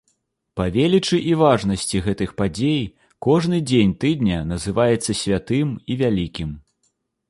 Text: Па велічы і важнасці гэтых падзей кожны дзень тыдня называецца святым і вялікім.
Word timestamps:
Па 0.59 0.65
велічы 0.77 1.19
і 1.31 1.35
важнасці 1.41 2.01
гэтых 2.07 2.33
падзей 2.41 2.81
кожны 3.29 3.63
дзень 3.75 3.95
тыдня 4.07 4.43
называецца 4.57 5.11
святым 5.25 5.81
і 5.91 6.05
вялікім. 6.05 6.49